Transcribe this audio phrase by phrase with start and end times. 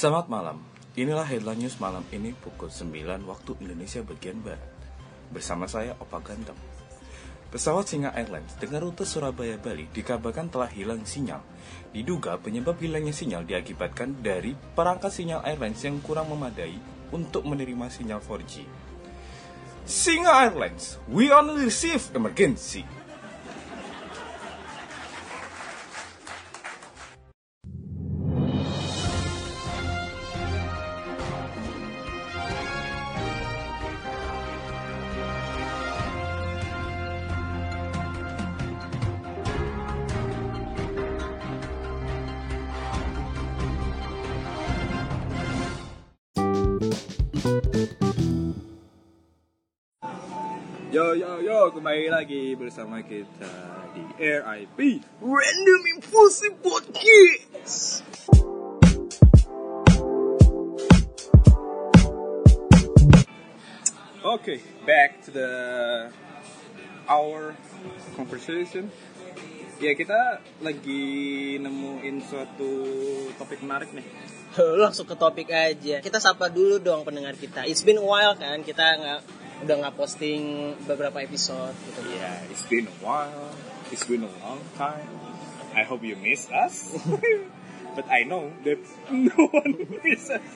[0.00, 0.56] Selamat malam.
[0.96, 4.64] Inilah headline news malam ini pukul 9 waktu Indonesia bagian Barat.
[5.28, 6.56] Bersama saya Opa Ganteng.
[7.52, 11.44] Pesawat Singa Airlines dengan rute Surabaya Bali dikabarkan telah hilang sinyal.
[11.92, 16.80] Diduga penyebab hilangnya sinyal diakibatkan dari perangkat sinyal airlines yang kurang memadai
[17.12, 18.64] untuk menerima sinyal 4G.
[19.84, 22.88] Singa Airlines, we only receive emergency.
[50.90, 53.46] Yo yo yo, kembali lagi bersama kita
[53.94, 58.02] di RIP Random Impulsive Podcast.
[64.18, 65.50] Okay, back to the
[67.06, 67.54] our
[68.18, 68.90] conversation.
[69.78, 72.74] Ya kita lagi nemuin suatu
[73.38, 74.02] topik menarik nih.
[74.58, 76.02] Langsung ke topik aja.
[76.02, 77.62] Kita sapa dulu dong pendengar kita.
[77.70, 82.00] It's been a while kan, kita nggak udah nggak posting beberapa episode gitu.
[82.08, 83.52] Yeah, it's been a while.
[83.92, 85.08] It's been a long time.
[85.76, 86.90] I hope you miss us.
[87.90, 88.78] But I know that
[89.10, 89.74] no one
[90.06, 90.50] miss us.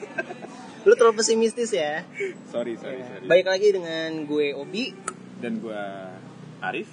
[0.87, 2.07] Lu terlalu pesimistis ya.
[2.47, 3.27] sorry, sorry, sorry.
[3.27, 4.95] Baik lagi dengan gue Obi.
[5.43, 6.15] Dan gua
[6.63, 6.87] Arif.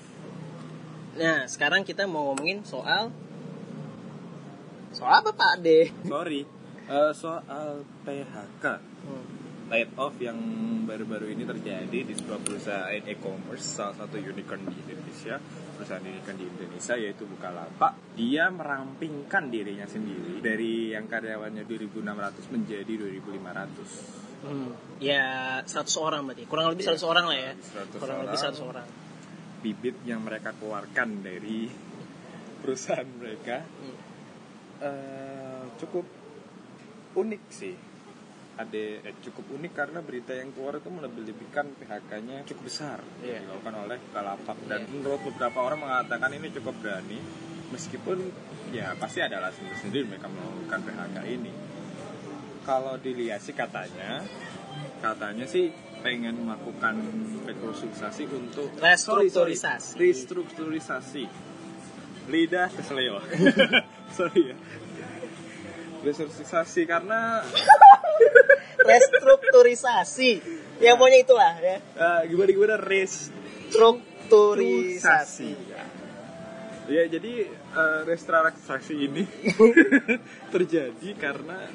[1.15, 3.15] Nah, sekarang kita mau ngomongin soal
[4.91, 5.95] soal apa Pak De?
[6.09, 6.43] Sorry.
[6.91, 8.65] Eh, soal PHK.
[9.07, 9.42] Hmm.
[9.73, 10.37] Laid off yang
[10.85, 15.41] baru-baru ini terjadi di sebuah perusahaan e-commerce salah satu unicorn di Indonesia
[15.73, 22.93] perusahaan unicorn di Indonesia yaitu Bukalapak dia merampingkan dirinya sendiri dari yang karyawannya 2.600 menjadi
[23.17, 24.75] 2.500 Hmm.
[24.99, 26.51] Ya 100 orang berarti.
[26.51, 27.53] Kurang lebih 100 orang lah ya.
[27.55, 28.87] 100 Kurang lebih 100 orang.
[29.63, 31.71] bibit yang mereka keluarkan dari
[32.61, 33.97] perusahaan mereka Hmm.
[34.83, 36.03] eh, cukup
[37.15, 37.79] unik sih
[38.53, 43.41] ada eh, cukup unik karena berita yang keluar itu melebih-lebihkan PHK-nya cukup besar Iya.
[43.41, 44.91] yang dilakukan oleh Bukalapak dan Iya.
[44.93, 47.19] menurut beberapa orang mengatakan ini cukup berani
[47.73, 48.19] meskipun
[48.71, 51.53] ya pasti ada alasan tersendiri mereka melakukan PHK ini
[52.63, 54.21] kalau dilihat sih katanya
[55.01, 56.99] katanya sih pengen melakukan
[57.43, 59.95] restrukturisasi untuk Restrukturisasi.
[59.97, 61.25] Restrukturisasi
[62.29, 63.19] lidah keseleo
[64.17, 64.57] sorry ya
[66.03, 67.43] restrukturisasi karena
[68.83, 70.33] Restrukturisasi.
[70.83, 71.77] Ya pokoknya itulah ya.
[71.79, 73.31] eh, gimana gimana res
[73.71, 75.53] Strukturisasi.
[76.91, 79.23] Ya jadi eh, restrukturisasi ini
[80.55, 81.71] terjadi karena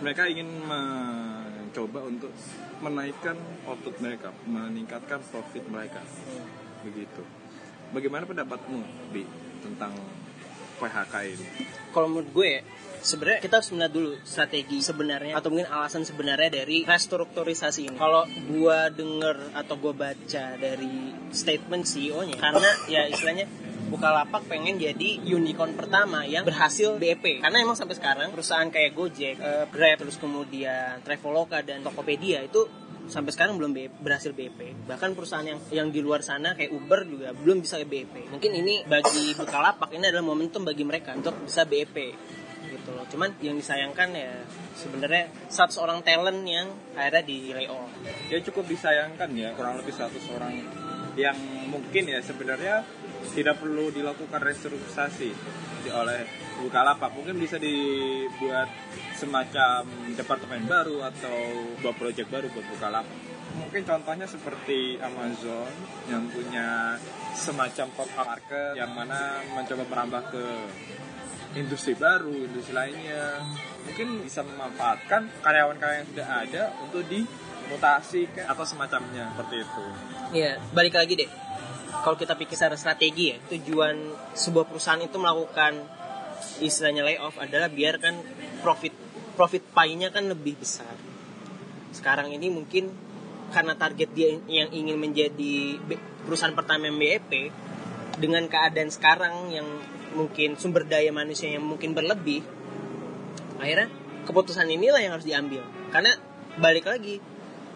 [0.00, 2.30] mereka ingin mencoba untuk
[2.78, 3.34] menaikkan
[3.66, 6.00] output mereka, meningkatkan profit mereka.
[6.86, 7.22] Begitu.
[7.90, 9.26] Bagaimana pendapatmu, Bi,
[9.64, 9.96] tentang
[10.78, 11.46] PHK ini?
[11.92, 12.62] kalau menurut gue ya,
[13.02, 17.96] sebenarnya kita harus melihat dulu strategi sebenarnya atau mungkin alasan sebenarnya dari restrukturisasi ini.
[17.98, 23.48] Kalau gue denger atau gue baca dari statement CEO-nya, karena ya istilahnya
[23.88, 27.40] Bukalapak pengen jadi unicorn pertama yang berhasil BEP.
[27.40, 32.68] Karena emang sampai sekarang perusahaan kayak Gojek, eh, Grab, terus kemudian Traveloka dan Tokopedia itu
[33.08, 34.86] sampai sekarang belum berhasil BEP.
[34.86, 38.28] Bahkan perusahaan yang yang di luar sana kayak Uber juga belum bisa BEP.
[38.30, 41.96] Mungkin ini bagi Bukalapak ini adalah momentum bagi mereka untuk bisa BEP
[42.68, 43.04] gitu loh.
[43.08, 44.44] Cuman yang disayangkan ya
[44.76, 47.88] sebenarnya 100 orang talent yang akhirnya di layoff.
[48.28, 50.52] Ya cukup disayangkan ya, kurang lebih 100 orang
[51.18, 51.36] yang
[51.66, 52.86] mungkin ya sebenarnya
[53.34, 55.30] tidak perlu dilakukan restrukturisasi
[55.88, 56.20] oleh
[56.58, 57.14] Bukalapak.
[57.14, 58.68] Mungkin bisa dibuat
[59.14, 59.86] semacam
[60.18, 61.36] departemen baru atau
[61.80, 63.16] buat project baru buat Bukalapak.
[63.58, 65.72] Mungkin contohnya seperti Amazon
[66.06, 66.98] yang punya
[67.34, 70.44] semacam pop-up market yang mana mencoba merambah ke
[71.56, 73.40] industri baru, industri lainnya.
[73.88, 79.84] Mungkin bisa memanfaatkan karyawan-karyawan yang sudah ada untuk dimutasi atau semacamnya seperti itu.
[80.36, 81.47] Iya, balik lagi deh.
[82.04, 83.96] Kalau kita pikir secara strategi ya, tujuan
[84.32, 85.82] sebuah perusahaan itu melakukan
[86.62, 88.14] istilahnya layoff adalah biar kan
[88.62, 88.94] profit
[89.34, 90.94] profit pie-nya kan lebih besar.
[91.90, 92.90] Sekarang ini mungkin
[93.48, 95.80] karena target dia yang ingin menjadi
[96.28, 97.48] perusahaan pertama BEP
[98.20, 99.64] dengan keadaan sekarang yang
[100.12, 102.44] mungkin sumber daya manusia yang mungkin berlebih
[103.60, 103.88] akhirnya
[104.28, 105.62] keputusan inilah yang harus diambil
[105.94, 106.12] karena
[106.58, 107.22] balik lagi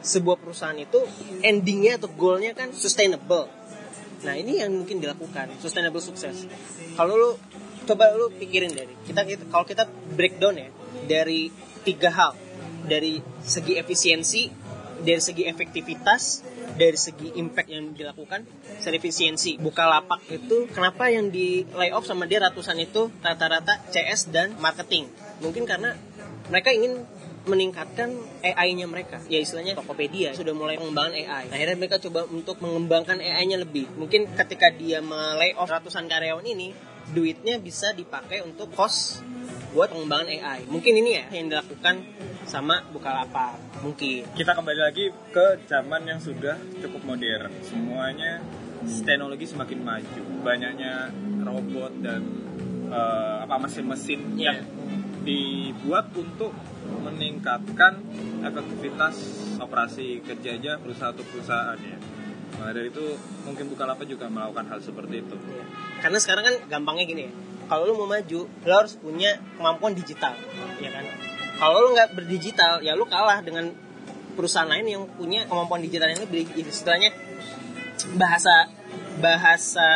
[0.03, 0.99] sebuah perusahaan itu
[1.47, 3.47] endingnya atau goalnya kan sustainable
[4.23, 6.47] nah ini yang mungkin dilakukan sustainable sukses
[6.95, 7.31] kalau lu
[7.87, 9.85] coba lu pikirin dari kita, kita kalau kita
[10.15, 10.69] breakdown ya
[11.07, 11.51] dari
[11.83, 12.33] tiga hal.
[12.83, 14.51] Dari segi efisiensi
[15.03, 16.47] dari segi efektivitas
[16.79, 18.47] dari segi impact yang dilakukan
[18.79, 19.59] secara efisiensi.
[19.59, 25.11] Lapak itu kenapa yang di layoff sama dia ratusan itu rata-rata CS dan marketing?
[25.43, 25.95] Mungkin karena
[26.51, 27.03] mereka ingin
[27.45, 29.19] meningkatkan AI-nya mereka.
[29.27, 31.45] Ya istilahnya Tokopedia sudah mulai pengembangan AI.
[31.51, 33.91] Nah, akhirnya mereka coba untuk mengembangkan AI-nya lebih.
[33.99, 36.71] Mungkin ketika dia melay off ratusan karyawan ini,
[37.11, 39.27] duitnya bisa dipakai untuk cost
[39.75, 40.61] buat pengembangan AI.
[40.71, 42.05] Mungkin ini ya yang dilakukan
[42.47, 43.59] sama Bukalapak.
[43.83, 44.29] Mungkin.
[44.39, 47.51] Kita kembali lagi ke zaman yang sudah cukup modern.
[47.67, 48.39] Semuanya
[49.03, 50.23] teknologi semakin maju.
[50.43, 51.11] Banyaknya
[51.43, 52.23] robot dan
[52.91, 54.63] uh, apa mesin-mesin Yeah.
[54.63, 54.67] yang
[55.23, 56.51] dibuat untuk
[57.03, 58.03] meningkatkan
[58.43, 59.15] efektivitas
[59.59, 61.99] operasi kerjanya perusahaan atau perusahaan ya.
[62.59, 63.17] Maka dari itu
[63.49, 65.37] mungkin Bukalapak juga melakukan hal seperti itu.
[65.37, 65.65] Iya.
[66.05, 67.33] Karena sekarang kan gampangnya gini ya.
[67.71, 70.37] Kalau lu mau maju, lu harus punya kemampuan digital,
[70.77, 71.09] ya kan?
[71.57, 73.73] Kalau lu nggak berdigital, ya lu kalah dengan
[74.37, 77.13] perusahaan lain yang punya kemampuan digital yang lebih istilahnya
[78.17, 78.69] bahasa
[79.21, 79.89] bahasa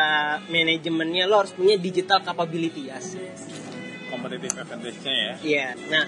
[0.53, 3.00] manajemennya lo harus punya digital capability ya.
[4.12, 5.33] Kompetitif advantage-nya ya.
[5.43, 5.69] Iya.
[5.91, 6.05] Nah,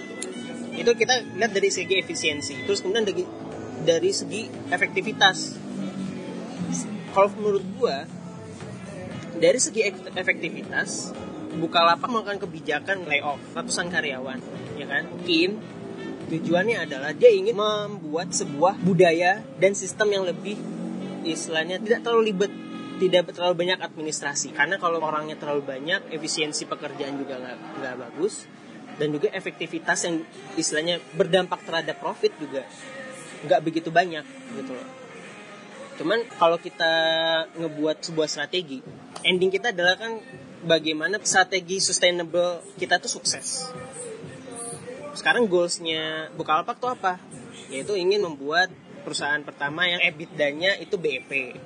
[0.79, 2.55] itu kita lihat dari segi efisiensi.
[2.65, 3.27] Terus kemudian dari
[3.83, 5.59] dari segi efektivitas.
[7.13, 8.07] Kalau menurut gua
[9.39, 11.15] dari segi ek- efektivitas
[11.59, 14.39] Bukalapak melakukan kebijakan layoff ratusan karyawan,
[14.79, 15.11] ya kan?
[15.11, 15.59] Mungkin
[16.29, 20.61] tujuannya adalah dia ingin membuat sebuah budaya dan sistem yang lebih
[21.25, 22.53] istilahnya tidak terlalu ribet
[22.99, 27.41] tidak terlalu banyak administrasi karena kalau orangnya terlalu banyak efisiensi pekerjaan juga
[27.81, 28.45] nggak bagus
[28.99, 30.23] dan juga efektivitas yang
[30.59, 32.67] istilahnya berdampak terhadap profit juga
[33.47, 34.27] nggak begitu banyak
[34.59, 34.89] gitu loh
[35.99, 36.93] cuman kalau kita
[37.59, 38.83] ngebuat sebuah strategi
[39.23, 40.19] ending kita adalah kan
[40.63, 43.71] bagaimana strategi sustainable kita tuh sukses
[45.19, 47.19] sekarang goalsnya Bukalapak tuh apa?
[47.75, 48.71] Yaitu ingin membuat
[49.03, 51.59] perusahaan pertama yang EBITDA-nya itu BEP.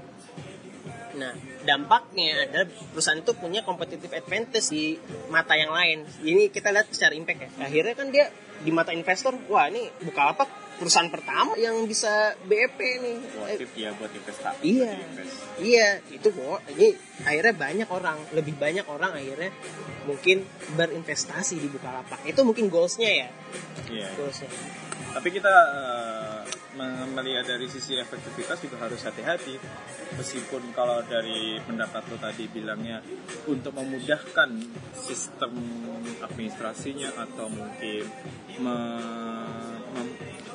[1.12, 1.32] Nah,
[1.62, 4.96] dampaknya adalah perusahaan itu punya competitive advantage di
[5.28, 6.08] mata yang lain.
[6.24, 7.48] Ini kita lihat secara impact ya.
[7.68, 8.32] Akhirnya kan dia
[8.62, 10.48] di mata investor, wah ini Bukalapak
[10.78, 13.18] perusahaan pertama yang bisa BEP nih.
[13.38, 14.62] Positif ya buat investasi.
[14.66, 14.92] Iya.
[14.98, 15.34] Invest.
[15.62, 16.58] Iya, itu kok.
[16.74, 16.88] Ini
[17.22, 19.50] akhirnya banyak orang, lebih banyak orang akhirnya
[20.08, 20.42] mungkin
[20.74, 22.26] berinvestasi di Bukalapak.
[22.26, 23.28] Itu mungkin goalsnya ya,
[23.90, 24.08] Iya.
[24.18, 24.50] goalsnya.
[25.12, 26.31] Tapi kita me-
[27.12, 29.60] melihat dari sisi efektivitas juga harus hati-hati.
[30.16, 33.00] Meskipun kalau dari pendapat lo tadi bilangnya
[33.48, 34.50] untuk memudahkan
[34.92, 35.52] sistem
[36.20, 38.04] administrasinya atau mungkin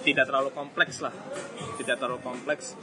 [0.06, 1.14] tidak terlalu kompleks lah,
[1.78, 2.78] tidak terlalu kompleks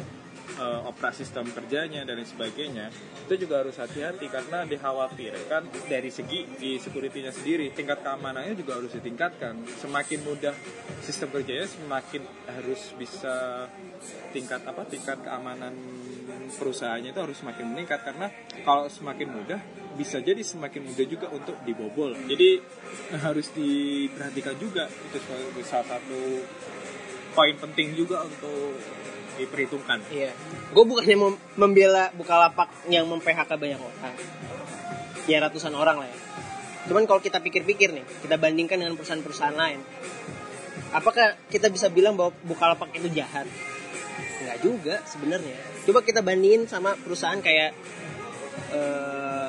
[0.59, 2.93] eh, operasi sistem kerjanya dan sebagainya
[3.25, 8.93] itu juga harus hati-hati karena dikhawatirkan dari segi di security-nya sendiri tingkat keamanannya juga harus
[8.93, 9.65] ditingkatkan.
[9.81, 10.55] Semakin mudah
[11.01, 13.67] sistem kerjanya semakin harus bisa
[14.37, 15.73] tingkat apa tingkat keamanan
[16.59, 18.29] perusahaannya itu harus semakin meningkat karena
[18.63, 19.61] kalau semakin mudah
[19.95, 22.13] bisa jadi semakin mudah juga untuk dibobol.
[22.27, 22.59] Jadi
[23.23, 25.19] harus diperhatikan juga itu
[25.63, 26.43] salah satu
[27.35, 28.79] poin penting juga untuk
[29.35, 30.31] diperhitungkan Iya.
[30.71, 34.15] Gue bukannya mem- membela Bukalapak yang mem-PHK banyak orang.
[35.27, 36.19] Ya ratusan orang lah ya.
[36.85, 39.81] Cuman kalau kita pikir-pikir nih, kita bandingkan dengan perusahaan-perusahaan lain.
[40.93, 43.49] Apakah kita bisa bilang bahwa Bukalapak itu jahat?
[44.45, 45.57] Enggak juga sebenarnya.
[45.89, 47.73] Coba kita bandingin sama perusahaan kayak
[48.71, 49.47] eh,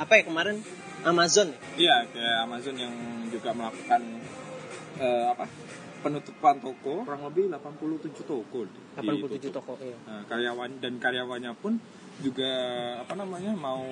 [0.00, 0.64] apa ya kemarin
[1.04, 1.52] Amazon.
[1.76, 2.94] Iya, kayak Amazon yang
[3.28, 4.00] juga melakukan
[4.98, 5.44] eh, apa
[6.02, 8.66] penutupan toko kurang lebih 87 toko.
[8.98, 9.62] 87 ditutup.
[9.62, 9.96] toko ya.
[10.04, 11.78] Nah, karyawan dan karyawannya pun
[12.20, 12.52] juga
[13.00, 13.82] apa namanya mau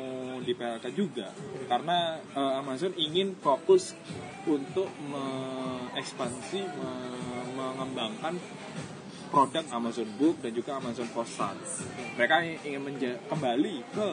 [0.45, 1.33] di PHK juga
[1.67, 3.97] karena eh, Amazon ingin fokus
[4.45, 8.37] untuk mengekspansi me- mengembangkan
[9.31, 11.55] produk Amazon Book dan juga Amazon Postal.
[12.19, 12.83] Mereka ingin
[13.31, 14.07] kembali ke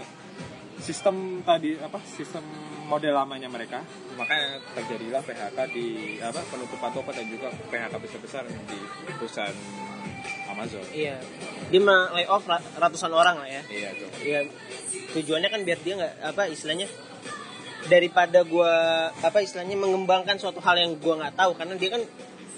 [0.78, 2.46] sistem tadi apa sistem
[2.88, 3.84] model lamanya mereka
[4.16, 5.88] makanya terjadilah PHK di
[6.20, 8.80] apa penutupan toko dan juga PHK besar-besar di
[9.14, 9.58] perusahaan
[10.48, 11.20] Amazon Iya.
[11.68, 13.62] Dia mah layoff ra- ratusan orang lah ya.
[13.68, 14.40] iya tuh ya
[15.10, 16.88] tujuannya kan biar dia nggak apa istilahnya
[17.86, 18.72] daripada gua
[19.14, 22.02] apa istilahnya mengembangkan suatu hal yang gua nggak tahu karena dia kan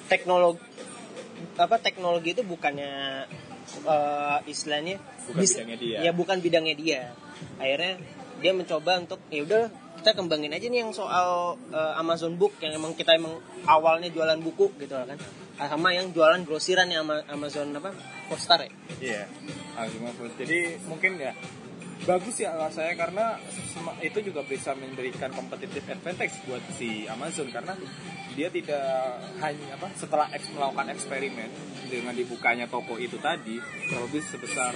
[0.07, 0.61] teknologi
[1.55, 3.25] apa teknologi itu bukannya
[3.83, 5.97] eh, istilahnya Bukan bidangnya dia.
[6.01, 7.01] ya bukan bidangnya dia
[7.57, 8.01] akhirnya
[8.39, 9.63] dia mencoba untuk ya udah
[9.95, 14.39] kita kembangin aja nih yang soal eh, Amazon Book yang emang kita emang awalnya jualan
[14.39, 15.19] buku gitu kan.
[15.59, 17.91] Sama yang jualan grosiran yang Ama- Amazon apa
[18.25, 18.71] Postar ya.
[18.97, 19.21] Iya
[19.75, 21.35] Ah, cuma- jadi mungkin ya
[22.07, 23.35] bagus ya saya karena
[23.99, 27.75] itu juga bisa memberikan competitive advantage buat si Amazon karena
[28.39, 31.49] dia tidak hanya apa setelah eks, melakukan eksperimen
[31.91, 33.59] dengan dibukanya toko itu tadi
[33.91, 34.73] lebih sebesar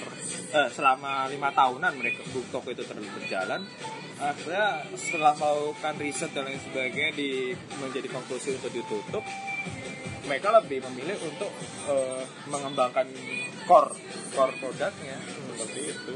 [0.52, 3.64] eh, selama lima tahunan mereka toko itu terus berjalan
[4.20, 9.24] akhirnya setelah melakukan riset dan lain sebagainya di menjadi konklusi untuk ditutup
[10.28, 11.52] mereka lebih memilih untuk
[11.88, 13.08] eh, mengembangkan
[13.68, 13.96] core
[14.36, 15.18] core produknya
[15.56, 16.14] seperti itu.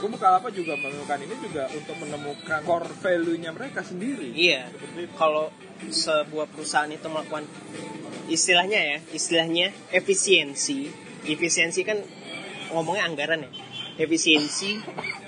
[0.00, 4.32] Aku Bukalapak juga menemukan ini juga untuk menemukan core value-nya mereka sendiri.
[4.32, 4.72] Iya.
[5.12, 5.52] Kalau
[5.92, 7.44] sebuah perusahaan itu melakukan
[8.32, 10.88] istilahnya ya, istilahnya efisiensi.
[11.28, 12.00] Efisiensi kan
[12.72, 13.52] ngomongnya anggaran ya.
[14.00, 14.80] Efisiensi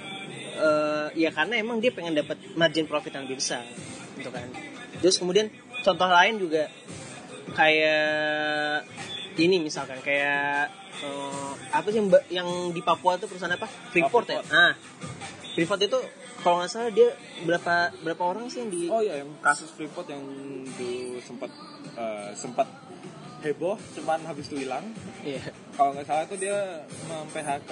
[0.64, 3.68] eh, ya karena emang dia pengen dapat margin profit yang lebih besar,
[4.16, 4.48] gitu kan.
[5.04, 5.52] Terus kemudian
[5.84, 6.72] contoh lain juga
[7.52, 8.88] kayak
[9.36, 13.66] ini misalkan kayak eh, apa sih yang, yang di Papua tuh perusahaan apa?
[13.90, 14.40] Freeport ya.
[14.40, 14.52] Freeport.
[14.52, 14.72] Nah,
[15.52, 15.98] Freeport itu
[16.42, 17.14] kalau nggak salah dia
[17.46, 20.22] berapa berapa orang sih yang di Oh ya, yang kasus Freeport yang
[20.76, 21.50] dulu sempat
[21.96, 22.68] eh, sempat
[23.42, 24.86] heboh, cuman habis itu hilang.
[25.26, 25.50] Iya.
[25.74, 27.70] Kalau nggak salah itu dia mem PHK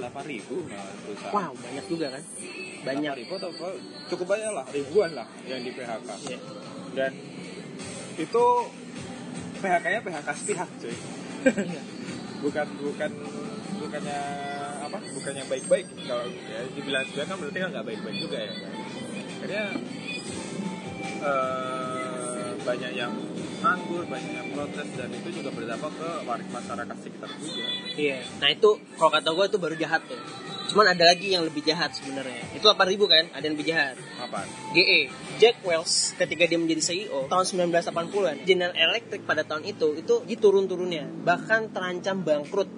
[0.00, 1.34] 8.000 nah, perusahaan.
[1.36, 2.22] Wow, banyak juga kan?
[2.80, 3.12] Banyak.
[3.28, 3.68] 8.000 atau apa?
[4.08, 6.08] Cukup banyak lah, ribuan lah yang di PHK.
[6.32, 6.38] Iya.
[6.96, 7.12] dan
[8.16, 8.44] itu
[9.60, 10.96] PHK-nya PHK sepihak cuy
[12.42, 13.10] bukan bukan
[13.76, 14.20] bukannya
[14.86, 18.52] apa bukannya baik-baik kalau ya dibilang sepihak kan berarti kan nggak baik-baik juga ya
[19.36, 19.64] akhirnya
[21.22, 23.12] eh, banyak yang
[23.62, 27.66] nganggur banyak yang protes dan itu juga berdampak ke warga masyarakat sekitar juga
[27.96, 28.20] Iya.
[28.44, 30.20] Nah itu kalau kata gue itu baru jahat tuh.
[30.76, 32.52] Cuman ada lagi yang lebih jahat sebenarnya.
[32.52, 33.24] Itu 8000 kan?
[33.32, 33.96] Ada yang lebih jahat.
[34.20, 34.44] apa
[34.76, 35.08] GE
[35.40, 41.08] Jack Wells ketika dia menjadi CEO tahun 1980-an General Electric pada tahun itu itu diturun-turunnya
[41.24, 42.68] bahkan terancam bangkrut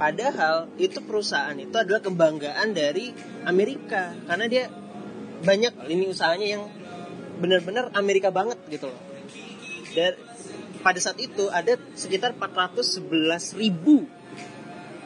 [0.00, 3.12] padahal itu perusahaan itu adalah kebanggaan dari
[3.44, 4.64] Amerika karena dia
[5.44, 6.64] banyak lini usahanya yang
[7.44, 9.00] benar-benar Amerika banget gitu loh
[9.92, 10.16] dan
[10.80, 14.08] pada saat itu ada sekitar 411 ribu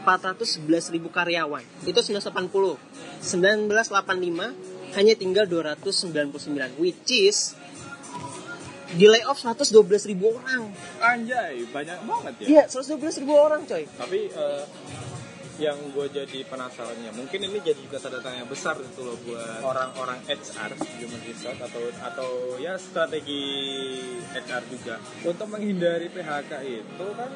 [0.04, 1.64] 411 ribu karyawan.
[1.84, 2.80] Itu 1980
[3.20, 7.54] 1985 hanya tinggal 299 which is
[8.90, 10.74] di layoff 112 ribu orang.
[10.98, 12.46] Anjay banyak banget ya?
[12.48, 13.86] Iya 112 ribu orang coy.
[13.86, 14.64] Tapi eh,
[15.60, 20.16] yang gue jadi penasarannya mungkin ini jadi juga tanda tanya besar gitu loh buat orang-orang
[20.24, 23.44] HR human resource atau atau ya strategi
[24.32, 24.96] HR juga.
[25.22, 27.30] Untuk menghindari PHK itu kan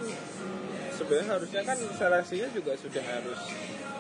[0.95, 3.41] sebenarnya harusnya kan seleksinya juga sudah harus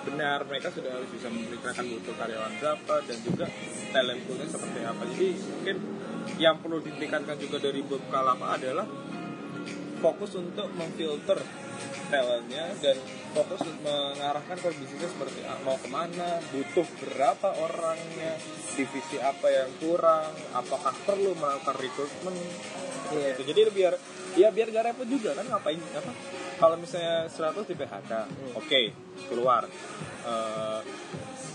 [0.04, 3.46] benar mereka sudah harus bisa memperkirakan butuh karyawan berapa dan juga
[3.90, 5.76] talent poolnya seperti apa jadi mungkin
[6.36, 8.86] yang perlu ditingkatkan juga dari Bukalapak adalah
[10.04, 11.40] fokus untuk memfilter
[12.12, 12.96] talentnya dan
[13.32, 18.38] fokus untuk mengarahkan core bisnisnya seperti mau ke mana, butuh berapa orangnya,
[18.78, 22.38] divisi apa yang kurang, apakah perlu melakukan recruitment,
[23.10, 23.34] Iya.
[23.34, 23.42] gitu.
[23.50, 23.94] Jadi biar
[24.38, 26.12] ya biar gak repot juga kan ngapain apa?
[26.54, 28.12] Kalau misalnya 100 di PHK,
[28.54, 28.82] oke
[29.30, 29.62] keluar.
[30.24, 30.80] Eh,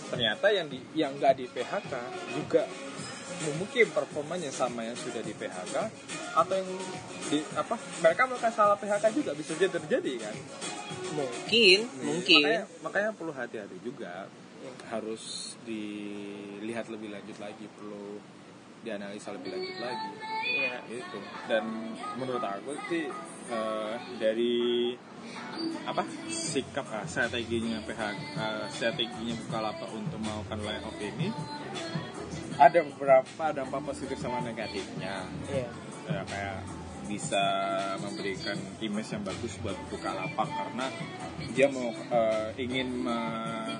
[0.10, 1.94] ternyata yang di yang nggak di PHK
[2.34, 2.65] juga
[3.56, 5.75] mungkin performanya sama yang sudah di PHK
[6.36, 6.70] atau yang
[7.29, 10.36] di apa mereka melakukan salah PHK juga bisa jadi terjadi kan?
[11.15, 12.41] Mungkin mungkin.
[12.44, 14.27] makanya, makanya perlu hati-hati juga.
[14.91, 18.20] Harus dilihat lebih lanjut lagi perlu
[18.84, 20.12] dianalisa lebih lanjut lagi.
[20.50, 20.77] Iya.
[20.89, 21.63] itu dan
[22.18, 23.06] menurut aku sih
[23.50, 24.94] eh, dari
[25.84, 31.27] apa sikap ah, strateginya PHK eh, strateginya Bukalapak untuk melakukan layoff ini
[32.56, 35.70] ada beberapa dampak positif sama negatifnya Iya.
[36.08, 36.60] ya, kayak
[37.10, 37.41] bisa
[37.98, 40.86] memberikan image yang bagus buat Bukalapak karena
[41.51, 43.79] dia mau eh, ingin me-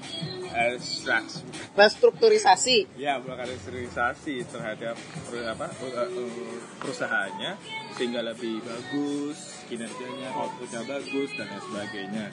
[0.52, 2.88] extract restrukturisasi.
[2.98, 4.96] Ya melakukan restrukturisasi terhadap
[5.28, 7.52] per- apa eh, perusahaannya
[7.96, 12.26] sehingga lebih bagus kinerjanya outputnya bagus dan lain sebagainya.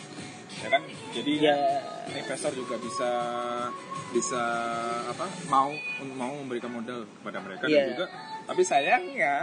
[0.56, 0.82] Ya kan?
[1.12, 1.56] Jadi ya.
[2.08, 3.10] investor juga bisa
[4.14, 4.42] bisa
[5.04, 5.68] apa mau
[6.16, 7.76] mau memberikan modal kepada mereka Iya.
[7.76, 8.06] dan juga
[8.46, 9.34] tapi sayangnya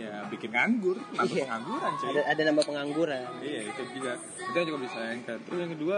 [0.00, 1.44] ya bikin nganggur nambah Iya.
[1.44, 2.08] pengangguran cuy.
[2.10, 3.24] Ada ada nambah pengangguran.
[3.44, 5.96] Iya itu juga itu juga bisa disayangkan terus yang kedua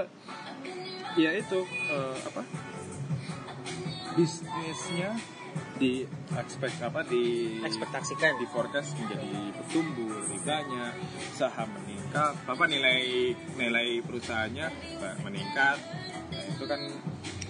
[1.15, 2.43] ya itu eh, apa?
[4.13, 5.11] Bisnisnya
[5.77, 6.05] di
[6.37, 8.39] expect apa di ekspektasikan.
[8.41, 10.93] di forecast menjadi bertumbuh lebih banyak
[11.33, 12.33] saham meningkat.
[12.45, 14.67] Apa nilai nilai perusahaannya
[15.25, 15.79] meningkat.
[16.33, 16.81] Nah, itu kan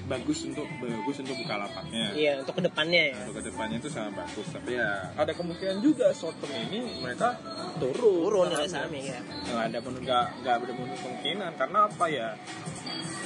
[0.03, 2.33] bagus untuk bagus untuk buka lapaknya iya.
[2.43, 3.17] Untuk ke depannya ya.
[3.23, 7.39] Untuk ke depannya itu sangat bagus tapi ya ada kemungkinan juga short term ini mereka
[7.79, 8.27] turun.
[8.29, 9.01] Turun nilai sahamnya.
[9.01, 9.21] sahamnya ya
[9.53, 11.51] nggak ada men- nggak nggak ada menutup kemungkinan.
[11.55, 12.29] Karena apa ya?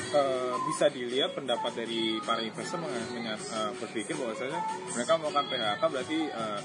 [0.07, 4.63] Eh, bisa dilihat pendapat dari para investor meng- menya- eh, berpikir bahwasanya
[4.95, 6.61] mereka melakukan PHK berarti eh,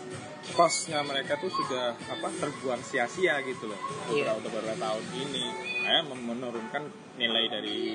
[0.53, 3.79] cost-nya mereka tuh sudah apa terbuang sia-sia gitu loh.
[4.13, 4.37] Iya.
[4.37, 5.45] beberapa beberapa tahun ini.
[5.81, 7.91] Kayak menurunkan nilai dari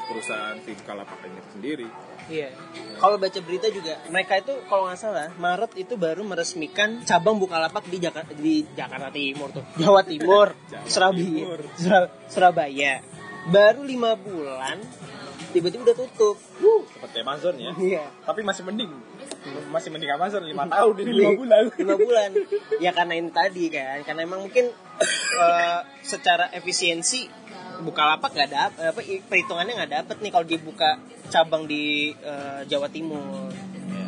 [0.00, 1.88] perusahaan si Bukalapak ini sendiri
[2.22, 2.54] Iya.
[2.96, 7.82] Kalau baca berita juga mereka itu kalau nggak salah Maret itu baru meresmikan cabang Bukalapak
[7.84, 9.66] di Jakarta di Jakarta Timur tuh.
[9.82, 11.18] Jawa Timur, Jawa Surabaya.
[11.18, 11.60] Timur.
[11.74, 13.02] Sur- Surabaya.
[13.44, 14.78] Baru lima bulan
[15.50, 16.38] tiba-tiba udah tutup.
[16.58, 16.86] Wuh.
[16.88, 18.06] seperti Amazon ya Iya.
[18.22, 18.88] tapi masih mending
[19.68, 22.30] masih mending Amazon lima tahun ini lima bulan lima bulan
[22.78, 24.70] ya karena ini tadi kan karena emang mungkin
[25.34, 27.26] eh, secara efisiensi
[27.82, 30.90] Bukalapak nggak dapet apa perhitungannya nggak dapet nih kalau dibuka
[31.28, 33.50] cabang di eh, Jawa Timur
[33.92, 34.06] Ya,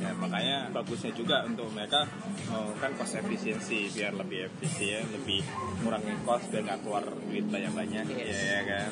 [0.00, 2.08] ya, makanya bagusnya juga untuk mereka
[2.50, 5.44] oh, kan cost efisiensi biar lebih efisien, lebih
[5.84, 8.32] ngurangin cost biar nggak keluar duit banyak-banyak, Yes.
[8.32, 8.90] ya, ya kan.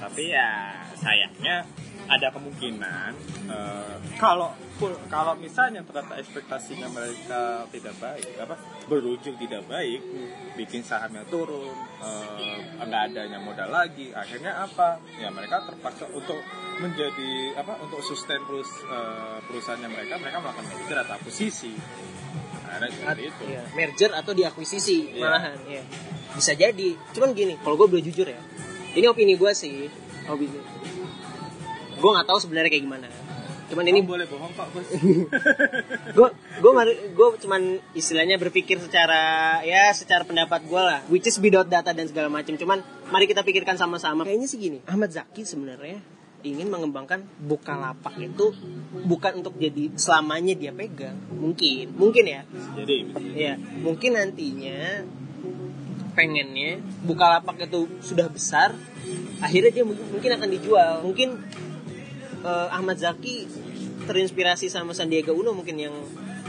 [0.00, 1.64] Tapi ya sayangnya
[2.04, 3.10] ada kemungkinan
[3.48, 4.52] eh, kalau
[5.08, 10.04] kalau misalnya ternyata ekspektasinya mereka tidak baik, apa berujung tidak baik,
[10.52, 11.72] bikin sahamnya turun,
[12.04, 15.00] eh, nggak adanya modal lagi, akhirnya apa?
[15.16, 16.36] Ya mereka terpaksa untuk
[16.76, 21.72] menjadi apa untuk sustain terus eh, perusahaannya mereka, mereka melakukan merger atau akuisisi.
[22.74, 23.42] Nah, seperti itu.
[23.54, 25.22] Iya, merger atau diakuisisi Iya.
[25.22, 25.82] malahan ya
[26.34, 28.42] bisa jadi cuman gini kalau gue boleh jujur ya
[28.94, 29.90] ini opini gue sih.
[30.30, 30.58] Opini.
[31.98, 33.08] Gue nggak tahu sebenarnya kayak gimana.
[33.64, 34.88] Cuman ini Ini boleh bohong kok, Bos.
[36.16, 36.28] gue
[36.60, 36.70] gue
[37.16, 41.00] gue cuman istilahnya berpikir secara ya secara pendapat gue lah.
[41.08, 42.54] Which is without data dan segala macam.
[42.60, 44.28] Cuman mari kita pikirkan sama-sama.
[44.28, 45.98] Kayaknya sih gini Ahmad Zaki sebenarnya
[46.44, 48.52] ingin mengembangkan Bukalapak itu
[49.08, 51.16] bukan untuk jadi selamanya dia pegang.
[51.32, 51.96] Mungkin.
[51.96, 52.44] Mungkin ya.
[52.76, 52.96] Jadi
[53.32, 55.08] ya mungkin nantinya
[56.14, 58.72] pengennya Bukalapak itu sudah besar
[59.44, 60.92] akhirnya dia mungkin, mungkin akan dijual.
[61.04, 61.28] Mungkin
[62.44, 63.44] eh, Ahmad Zaki
[64.04, 65.94] terinspirasi sama Sandiaga Uno mungkin yang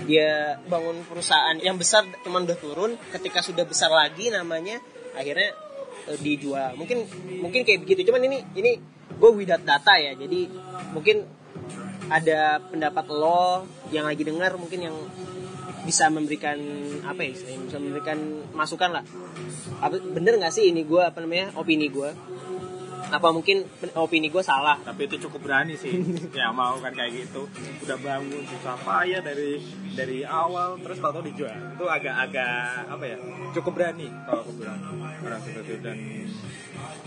[0.05, 4.79] dia bangun perusahaan yang besar cuman udah turun ketika sudah besar lagi namanya
[5.17, 5.51] akhirnya
[6.07, 6.79] eh, dijual.
[6.79, 7.03] Mungkin
[7.43, 8.07] mungkin kayak begitu.
[8.07, 8.71] Cuman ini ini
[9.15, 10.15] gue without data ya.
[10.15, 10.47] Jadi
[10.95, 11.25] mungkin
[12.05, 14.95] ada pendapat lo yang lagi dengar mungkin yang
[15.85, 16.57] bisa memberikan
[17.05, 18.17] apa ya istilahnya, bisa memberikan
[18.57, 19.03] masukan lah.
[19.79, 22.09] Apa bener nggak sih ini gue apa namanya opini gue
[23.05, 24.81] apa mungkin opini gue salah?
[24.81, 25.93] Tapi itu cukup berani sih
[26.39, 27.45] ya mau kan kayak gitu.
[27.85, 29.61] Udah bangun susah payah dari
[29.93, 31.53] dari awal terus tahu dijual.
[31.77, 33.17] Itu agak-agak apa ya
[33.53, 34.79] cukup berani kalau aku bilang.
[35.25, 35.97] Orang seperti itu dan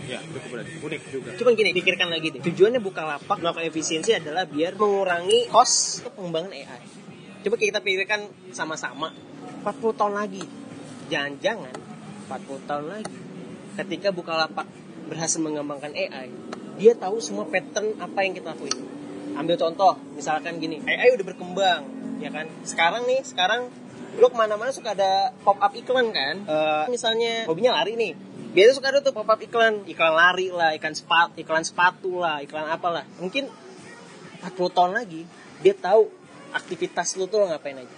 [0.07, 0.69] ya cukup berani.
[0.79, 1.29] Unik juga.
[1.35, 2.41] Cuman gini, pikirkan lagi deh.
[2.43, 7.08] Tujuannya Bukalapak melakukan efisiensi adalah biar mengurangi cost untuk pengembangan AI.
[7.49, 9.09] Coba kita pikirkan sama-sama.
[9.65, 10.45] 40 tahun lagi.
[11.09, 11.73] Jangan-jangan
[12.29, 13.17] 40 tahun lagi
[13.73, 14.69] ketika Bukalapak
[15.09, 16.29] berhasil mengembangkan AI,
[16.77, 18.85] dia tahu semua pattern apa yang kita lakuin.
[19.33, 21.89] Ambil contoh, misalkan gini, AI udah berkembang,
[22.21, 22.45] ya kan?
[22.61, 23.73] Sekarang nih, sekarang
[24.21, 26.45] lu ke mana-mana suka ada pop up iklan kan?
[26.45, 28.13] Eh, misalnya hobinya lari nih,
[28.53, 32.45] biasa suka ada tuh pop up iklan, iklan lari lah, iklan sepatu, iklan sepatu lah,
[32.45, 33.09] iklan apalah.
[33.17, 33.49] Mungkin
[34.45, 35.25] 40 tahun lagi
[35.65, 36.18] dia tahu
[36.53, 37.95] aktivitas lu tuh lo ngapain aja.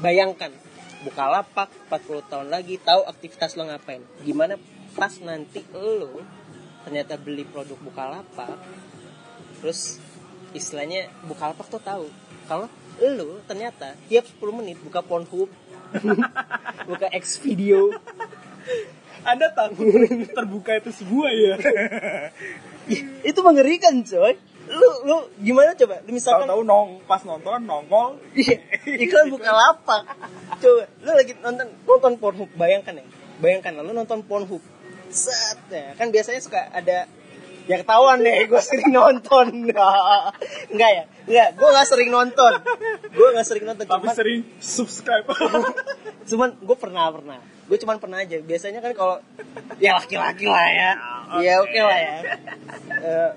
[0.00, 0.52] Bayangkan
[1.00, 4.04] Bukalapak 40 tahun lagi tahu aktivitas lo ngapain.
[4.20, 4.60] Gimana
[4.94, 6.20] pas nanti lo
[6.84, 8.58] ternyata beli produk Bukalapak
[9.60, 10.00] terus
[10.56, 12.06] istilahnya Bukalapak tuh tahu
[12.48, 12.66] kalau
[13.00, 15.48] lo ternyata tiap 10 menit buka Pornhub
[16.88, 17.92] buka X video
[19.20, 19.88] anda takut
[20.32, 21.54] terbuka itu sebuah ya
[23.30, 24.34] itu mengerikan coy
[24.70, 25.98] lu lu gimana coba?
[26.06, 28.22] Lu misalkan tahu-tahu nong pas nonton nongol.
[28.32, 30.02] Iya, iklan buka lapak.
[30.62, 33.04] Coba, lu lagi nonton nonton Pornhub, bayangkan ya.
[33.42, 34.62] Bayangkan lu nonton Pornhub.
[35.10, 35.98] Set ya.
[35.98, 37.10] Kan biasanya suka ada
[37.68, 39.46] ya ketahuan deh gue sering nonton.
[40.72, 41.04] Enggak ya?
[41.26, 42.52] Enggak gue nggak sering nonton.
[43.10, 45.26] Gue nggak sering nonton tapi cuman sering subscribe.
[46.30, 47.38] Cuman gue pernah pernah.
[47.66, 48.38] Gue cuman pernah aja.
[48.38, 49.18] Biasanya kan kalau
[49.82, 50.90] ya laki-laki lah ya.
[51.42, 52.16] Ya oke lah ya.
[52.90, 53.30] Eh,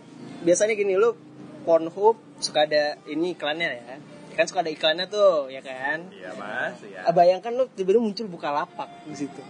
[0.44, 1.16] biasanya gini lu
[1.64, 3.96] Pornhub suka ada ini iklannya ya.
[4.36, 6.12] Kan suka ada iklannya tuh ya kan?
[6.12, 9.42] Iya mas ya Ah, bayangkan lu tiba-tiba muncul buka lapak di situ.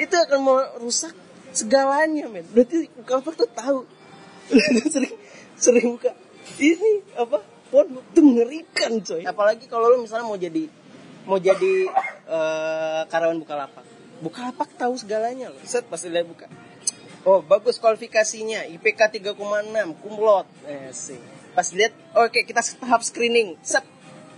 [0.00, 1.12] Itu akan merusak
[1.52, 2.48] segalanya men.
[2.48, 3.80] Berarti buka lapak tuh tahu.
[4.92, 5.14] Sering
[5.60, 6.16] sering buka.
[6.56, 9.22] Ini apa Pornhub tuh mengerikan coy.
[9.28, 10.64] Apalagi kalau lu misalnya mau jadi
[11.28, 11.74] mau jadi
[12.28, 13.84] eh, karyawan Bukalapak
[14.20, 15.60] Bukalapak tahu segalanya loh.
[15.64, 16.48] Set pasti lihat buka
[17.24, 18.68] oh bagus kualifikasinya.
[18.68, 20.46] IPK 3,6 kumlot.
[20.68, 21.20] Eh sih
[21.54, 23.56] pas lihat oke oke kita tahap screening.
[23.62, 23.86] Set.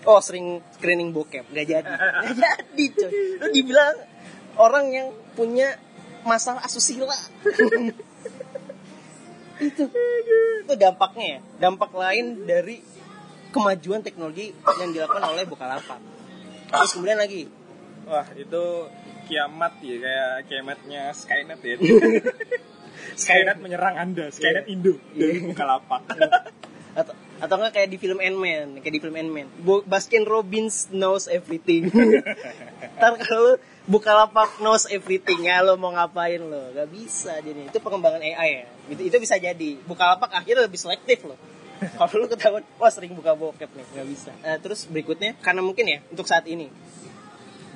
[0.07, 1.49] Oh sering screening bokep.
[1.51, 1.93] Nggak jadi.
[2.37, 3.97] Nggak jadi coy lu dibilang
[4.57, 5.77] orang yang punya
[6.23, 7.17] masalah asusila.
[9.57, 9.89] Itu.
[10.67, 11.41] Itu dampaknya ya.
[11.63, 12.85] Dampak lain dari
[13.57, 15.97] kemajuan teknologi yang dilakukan oleh Bukalapak.
[16.69, 17.49] Terus kemudian lagi.
[18.07, 18.87] Wah, itu
[19.27, 21.75] kiamat ya kayak kiamatnya Skynet ya.
[23.15, 24.97] Skynet menyerang Anda, Skynet Indo.
[25.13, 26.03] Dari Bukalapak.
[26.97, 29.47] atau atau enggak kayak di film Ant-Man kayak di film Ant-Man.
[29.85, 31.93] Baskin Robbins knows everything.
[32.97, 33.55] Ntar kalau lu
[33.87, 36.73] Bukalapak knows everything ya lo mau ngapain lo?
[36.73, 38.65] Gak bisa jadi itu pengembangan AI ya.
[38.91, 39.77] Itu, itu bisa jadi.
[39.85, 41.37] Bukalapak akhirnya lebih selektif loh
[41.77, 43.87] kalau lu ketahuan wah sering buka bokep nih.
[43.93, 44.33] Nggak bisa.
[44.41, 46.73] Eh, terus berikutnya karena mungkin ya untuk saat ini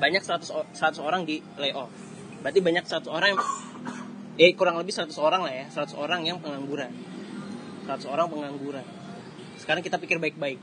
[0.01, 1.93] banyak 100, o- 100 orang di layoff.
[2.41, 3.43] Berarti banyak 100 orang yang
[4.41, 6.89] eh kurang lebih 100 orang lah ya 100 orang yang pengangguran
[7.85, 8.85] 100 orang pengangguran
[9.61, 10.57] sekarang kita pikir baik-baik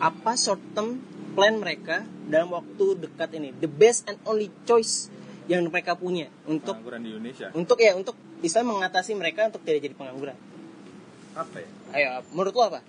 [0.00, 1.04] apa short term
[1.36, 5.12] plan mereka dalam waktu dekat ini the best and only choice
[5.44, 7.46] yang mereka punya untuk Pengangguran di Indonesia.
[7.52, 10.36] untuk ya untuk bisa mengatasi mereka untuk tidak jadi pengangguran
[11.36, 11.68] Apa ya?
[11.94, 12.80] ayo menurut lo apa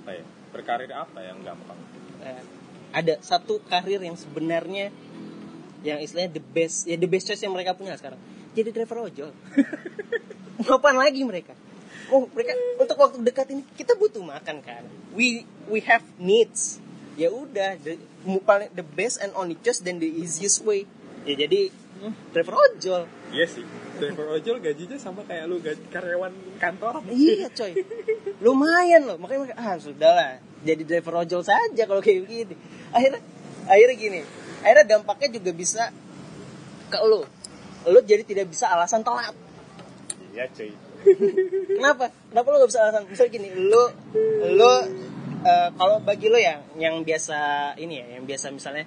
[0.00, 0.24] Apa ya?
[0.50, 1.78] Berkarir apa yang gampang?
[2.20, 2.42] Eh,
[2.90, 4.90] ada satu karir yang sebenarnya
[5.80, 8.20] yang istilahnya the best ya the best choice yang mereka punya sekarang.
[8.52, 9.30] Jadi driver ojol.
[10.60, 11.56] Mau apaan lagi mereka?
[12.10, 14.84] Oh mereka untuk waktu dekat ini kita butuh makan kan?
[15.16, 16.82] We we have needs.
[17.16, 18.00] Ya udah the,
[18.44, 20.84] paling the best and only choice dan the easiest way.
[21.24, 21.72] Ya jadi
[22.32, 23.08] driver ojol.
[23.32, 23.64] Iya sih.
[24.00, 27.04] Driver ojol gajinya sama kayak lu gaji karyawan kantor.
[27.12, 27.72] iya coy.
[28.40, 29.16] Lumayan loh.
[29.20, 32.54] Makanya mereka, ah sudahlah jadi driver ojol saja kalau kayak begini.
[32.92, 33.20] Akhirnya
[33.70, 34.20] akhirnya gini
[34.60, 35.82] akhirnya dampaknya juga bisa
[36.90, 37.24] ke lo
[37.88, 39.32] lo jadi tidak bisa alasan telat.
[40.36, 40.72] Iya cuy.
[41.80, 42.12] kenapa?
[42.28, 43.08] Kenapa lo gak bisa alasan?
[43.08, 43.88] Misal gini lo
[44.52, 44.72] lo
[45.40, 48.84] eh, kalau bagi lo yang yang biasa ini ya yang biasa misalnya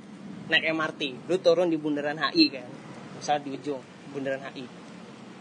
[0.52, 2.70] naik MRT lo turun di bundaran HI kan.
[3.18, 3.82] Misal di ujung
[4.14, 4.66] bundaran HI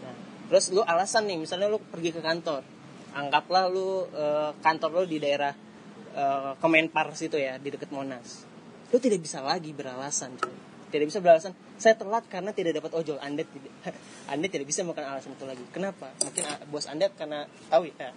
[0.01, 0.15] nah,
[0.49, 2.65] terus lo alasan nih misalnya lo pergi ke kantor.
[3.13, 5.53] Anggaplah lo eh, kantor lo di daerah
[6.17, 8.52] eh, Kemenpar situ ya di dekat Monas
[8.93, 11.57] lo tidak bisa lagi beralasan coy tidak bisa beralasan.
[11.81, 13.17] Saya telat karena tidak dapat ojol.
[13.17, 13.73] Anda tidak
[14.31, 15.65] anda tidak bisa melakukan alasan itu lagi.
[15.73, 16.13] Kenapa?
[16.21, 18.13] Mungkin ah, bos anda karena tahu ya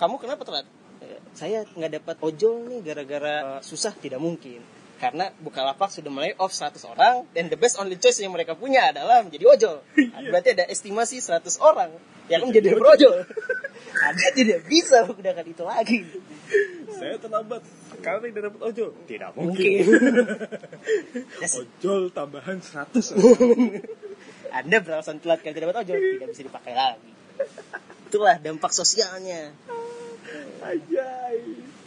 [0.00, 0.66] kamu kenapa telat?
[1.04, 3.92] "Eh, saya nggak dapat ojol nih gara-gara eh, susah.
[3.92, 4.64] Tidak mungkin.
[4.96, 8.88] Karena Bukalapak sudah mulai off 100 orang dan the best only choice yang mereka punya
[8.88, 9.76] adalah menjadi ojol.
[10.32, 11.92] Berarti ada estimasi 100 orang
[12.32, 13.20] yang menjadi ojol.
[14.08, 15.98] anda tidak bisa menggunakan itu lagi
[16.94, 17.62] Saya terlambat
[17.98, 18.90] tidak dapat ojol.
[19.04, 19.82] Tidak mungkin
[21.42, 21.48] Ya.
[21.50, 23.14] Ojol tambahan 100.
[24.58, 27.10] Anda beralasan telat karena tidak dapat ojol tidak bisa dipakai lagi.
[28.08, 29.50] Itulah dampak sosialnya.
[30.62, 31.36] Ajay.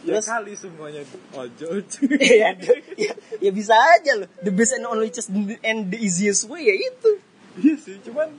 [0.05, 1.01] Ya Terus- kali semuanya
[1.35, 1.83] ojol.
[2.21, 2.55] ya,
[2.95, 4.29] ya, ya bisa aja loh.
[4.43, 5.31] The best and only choice
[5.63, 7.11] and the easiest way ya itu.
[7.57, 8.37] Iya sih, cuman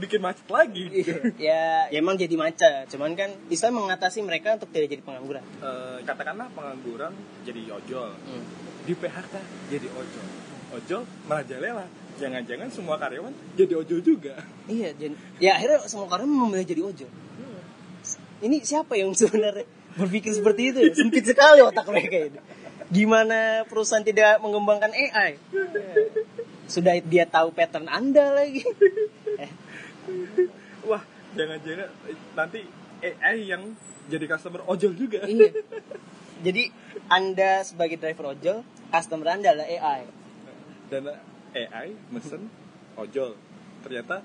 [0.00, 0.88] bikin macet lagi.
[1.36, 2.88] ya, ya emang jadi macet.
[2.88, 5.44] Cuman kan bisa mengatasi mereka untuk tidak jadi pengangguran.
[5.60, 7.12] Eh, katakanlah pengangguran
[7.44, 8.44] jadi ojol, Hmm.
[8.82, 9.34] di PHK
[9.68, 10.26] jadi ojol.
[10.72, 11.84] Ojol merajalela.
[12.16, 14.34] Jangan-jangan semua karyawan jadi ojol juga.
[14.66, 17.10] Iya, jadi, ya akhirnya semua orang memilih jadi ojol.
[18.40, 20.78] Ini siapa yang sebenarnya berpikir seperti itu?
[20.80, 20.92] ya?
[20.96, 22.40] Sempit sekali otak mereka ini.
[22.90, 25.36] Gimana perusahaan tidak mengembangkan AI?
[26.66, 28.62] Sudah dia tahu pattern Anda lagi.
[29.38, 29.50] Eh,
[30.86, 31.02] Wah,
[31.36, 32.60] jangan-jangan eh, nanti
[33.00, 33.62] AI yang
[34.08, 35.24] jadi customer ojol juga.
[35.24, 35.52] iya.
[36.40, 36.72] Jadi
[37.12, 40.08] Anda sebagai driver ojol, customer Anda adalah AI.
[40.88, 41.12] Dan
[41.52, 42.48] AI mesen
[42.96, 43.36] ojol.
[43.84, 44.24] Ternyata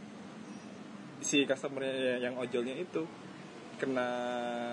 [1.19, 1.83] si customer
[2.23, 3.03] yang ojolnya itu
[3.75, 4.07] kena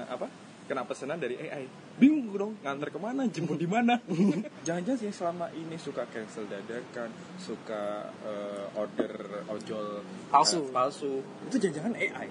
[0.06, 0.30] apa?
[0.62, 1.66] Kena pesanan dari AI.
[1.92, 3.98] Bingung dong, nganter ke mana, jemput di mana?
[4.66, 7.82] Jangan-jangan sih selama ini suka cancel dadakan, suka
[8.22, 9.12] eh, order
[9.50, 10.62] ojol Palsu.
[10.62, 11.12] eh, palsu.
[11.50, 12.26] Itu jangan-jangan AI.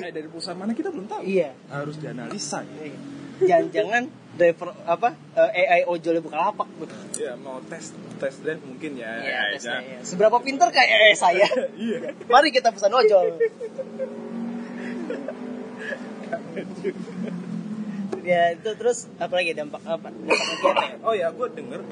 [0.00, 1.22] AI dari perusahaan mana kita belum tahu.
[1.22, 1.52] Iya.
[1.68, 2.64] Harus dianalisa.
[2.64, 2.88] ya.
[3.34, 4.02] Jangan-jangan
[4.34, 6.66] driver apa eh, AI ojolnya bukan lapak.
[7.14, 9.12] Ya mau tes tes drive mungkin ya.
[9.20, 9.86] Iya, tesnya, aja.
[9.86, 9.98] iya.
[10.02, 11.46] Seberapa pinter kayak AI saya?
[11.76, 12.16] Iya.
[12.26, 13.38] Mari kita pesan ojol.
[18.24, 20.32] Ya itu terus apa lagi dampak apa ya
[21.06, 21.84] Oh ya, gue denger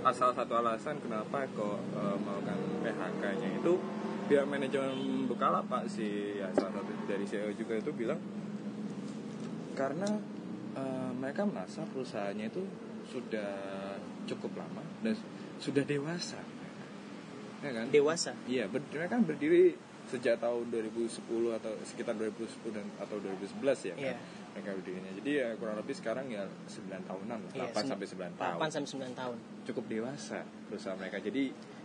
[0.00, 3.72] asal satu alasan kenapa kok uh, melakukan PHK-nya itu
[4.26, 8.16] pihak manajemen Bukalapak si ya, salah satu dari CEO juga itu bilang
[9.74, 10.08] karena
[10.74, 12.62] uh, mereka merasa perusahaannya itu
[13.08, 13.50] sudah
[14.24, 15.16] cukup lama dan
[15.58, 16.38] sudah dewasa,
[17.64, 17.86] ya kan?
[17.90, 19.74] dewasa Iya, ber- mereka kan berdiri
[20.08, 21.20] sejak tahun 2010
[21.52, 24.02] atau sekitar 2010 dan atau 2011 ya kan?
[24.02, 24.16] Iya.
[24.60, 25.12] Berdirinya.
[25.14, 28.56] Jadi ya kurang lebih sekarang ya 9 tahunan, Iya, 8 sampai 9 tahun.
[28.58, 31.18] 8 sampai 9 tahun Cukup dewasa perusahaan mereka.
[31.18, 31.42] Jadi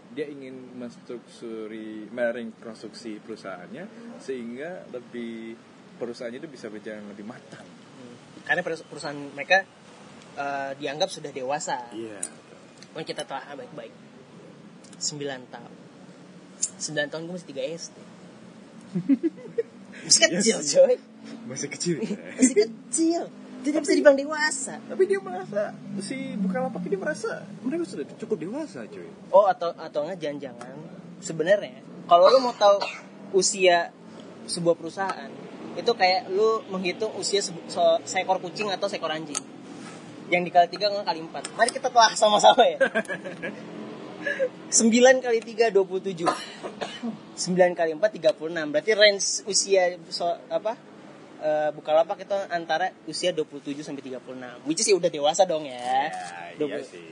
[0.09, 3.85] dia ingin menstruksuri merekonstruksi perusahaannya
[4.17, 5.57] sehingga lebih
[5.95, 8.17] perusahaannya itu bisa berjalan lebih matang Hmm.
[8.43, 9.61] Karena perus- perusahaan mereka
[10.33, 11.93] eh, dianggap sudah dewasa.
[11.93, 12.17] iya
[12.89, 13.93] Mungkin kita telah baik-baik.
[14.97, 15.73] 9 tahun.
[16.79, 17.97] 9 tahun gue masih 3 SD.
[20.01, 20.95] masih kecil, coy.
[21.45, 22.15] masih kecil ya.
[22.37, 23.21] Masih kecil.
[23.63, 24.75] Tidak bisa dibilang dewasa.
[24.83, 30.03] tapi dia merasa si Bukalapak ini merasa mereka sudah cukup dewasa cuy Oh, atau atau
[30.03, 30.75] enggak jangan-jangan
[31.17, 32.83] sebenarnya kalau lu mau tahu
[33.31, 33.95] usia
[34.43, 35.31] sebuah perusahaan
[35.73, 39.39] itu kayak lu menghitung usia sebu- se- seekor kucing atau seekor anjing
[40.27, 42.77] yang dikali tiga nggak kali empat mari kita telah sama-sama ya
[44.23, 50.73] 9 kali 3 27 9 kali 4 36 berarti range usia so, apa
[51.43, 55.75] eh, Bukalapak itu antara usia 27 sampai 36 which is ya udah dewasa dong ya.
[55.75, 57.07] Iya Dua puluh- sih.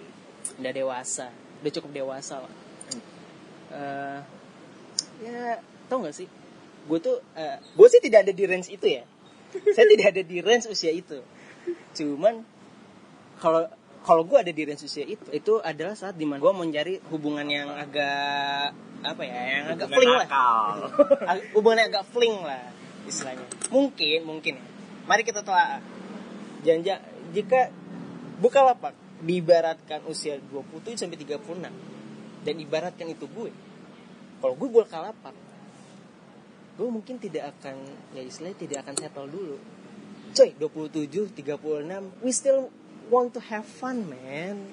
[0.58, 1.28] Udah dewasa.
[1.62, 2.54] Udah cukup dewasa lah.
[3.72, 4.20] Eh,
[5.24, 6.28] ya tau gak sih?
[6.88, 7.20] Gue tuh
[7.76, 9.04] gue sih tidak ada di range itu ya.
[9.76, 11.20] Saya tidak ada di range usia itu.
[11.94, 12.42] Cuman
[13.38, 13.68] kalau
[14.02, 17.46] kalau gue ada di range usia itu itu adalah saat di mana gue mencari hubungan
[17.46, 20.26] yang agak apa ya yang agak Hubungan fling lah.
[20.26, 20.68] akal.
[21.32, 22.64] Ag- hubungan yang agak fling lah
[23.04, 23.46] istilahnya.
[23.70, 24.66] Mungkin mungkin ya.
[25.06, 25.82] Mari kita telah
[26.62, 27.70] jangan jika
[28.42, 31.62] Bukalapak diibaratkan usia 27 sampai 36
[32.42, 33.54] dan ibaratkan itu gue
[34.38, 35.34] kalau gue Bukalapak
[36.74, 37.78] gue mungkin tidak akan
[38.12, 39.58] ya istilahnya tidak akan settle dulu.
[40.34, 42.74] Coy 27 36 we still
[43.12, 44.64] want to have fun man.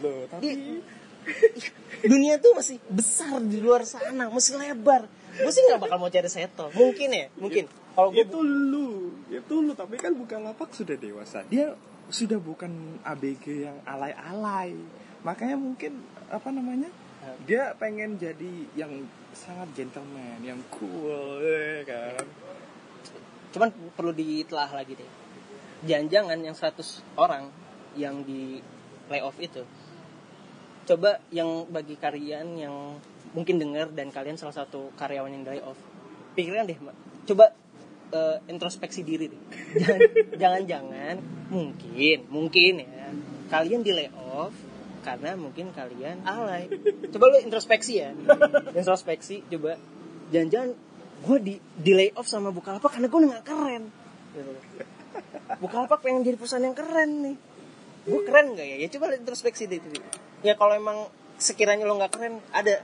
[0.00, 0.82] Loh, tapi Di-
[2.10, 5.06] dunia tuh masih besar di luar sana masih lebar.
[5.38, 6.72] Gue sih nggak bakal mau cari settle.
[6.72, 7.68] Mungkin ya mungkin.
[7.92, 9.76] Kalau gue itu lu itu lu.
[9.76, 11.44] Tapi kan Bukalapak sudah dewasa.
[11.46, 11.76] Dia
[12.10, 14.74] sudah bukan ABG yang alay-alay.
[15.22, 16.90] Makanya mungkin apa namanya
[17.46, 22.24] dia pengen jadi yang sangat gentleman yang cool ya kan?
[23.54, 25.21] Cuman perlu ditelah lagi deh
[25.86, 27.50] jangan-jangan yang 100 orang
[27.98, 28.62] yang di
[29.10, 29.62] layoff itu.
[30.88, 32.98] Coba yang bagi kalian yang
[33.32, 35.78] mungkin dengar dan kalian salah satu karyawan yang layoff
[36.32, 36.78] pikiran deh
[37.28, 37.52] coba
[38.12, 39.42] eh, introspeksi diri deh.
[40.40, 41.16] Jangan-jangan
[41.52, 43.08] mungkin mungkin ya
[43.52, 44.52] kalian di layoff
[45.02, 46.70] karena mungkin kalian alay.
[47.10, 48.10] Coba lu introspeksi ya.
[48.80, 49.76] Introspeksi coba.
[50.32, 50.70] Jangan-jangan
[51.22, 53.84] gue di di layoff sama Bukalapak karena gue udah gak keren.
[54.32, 54.52] Gitu.
[55.62, 57.36] Bukalapak pengen jadi perusahaan yang keren nih.
[58.02, 58.76] Gue keren gak ya?
[58.82, 59.78] Ya coba introspeksi deh
[60.42, 61.06] ya kalau emang
[61.38, 62.82] sekiranya lo nggak keren ada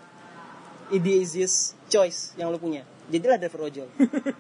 [0.95, 2.87] ide easiest choice yang lo punya.
[3.09, 3.89] Jadilah driver ojol.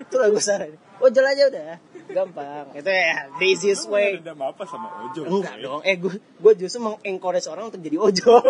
[0.06, 0.72] Itu lah gue saran
[1.02, 1.76] ojol aja udah.
[2.08, 2.66] Gampang.
[2.74, 4.18] Itu ya the easiest way.
[4.18, 8.42] dendam apa sama Ojo Enggak dong, eh gue gue justru mengencourage orang untuk jadi ojol.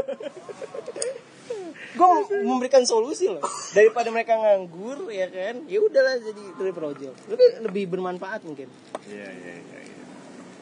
[1.98, 2.08] Gue
[2.46, 3.42] memberikan solusi loh.
[3.74, 5.66] Daripada mereka nganggur ya kan?
[5.66, 8.70] Ya udahlah jadi driver ojol lebih lebih bermanfaat mungkin.
[9.10, 10.04] Iya iya iya iya.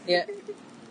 [0.09, 0.22] ya.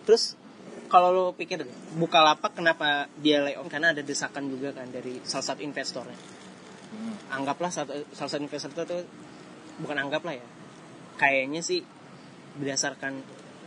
[0.06, 0.38] Terus
[0.86, 1.66] kalau lo pikir
[1.98, 6.18] buka lapak kenapa dia layoff karena ada desakan juga kan dari salah satu investornya.
[6.86, 7.18] Hmm.
[7.28, 9.04] anggaplah satu, salah satu investor itu tuh
[9.82, 10.48] bukan anggaplah ya.
[11.18, 11.82] Kayaknya sih
[12.56, 13.20] berdasarkan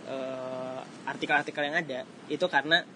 [0.09, 2.87] eh, artikel-artikel yang ada itu karena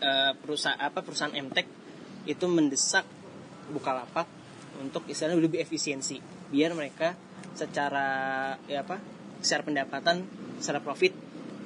[0.00, 1.81] eh, perusahaan apa perusahaan Mtek
[2.26, 3.04] itu mendesak
[3.72, 4.26] Bukalapak
[4.82, 6.18] untuk istilahnya lebih efisiensi
[6.50, 7.14] biar mereka
[7.56, 9.00] secara ya apa
[9.40, 10.26] secara pendapatan
[10.58, 11.14] secara profit